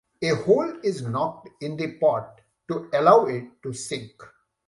[0.23, 4.23] A hole is knocked in the pot to allow it to sink.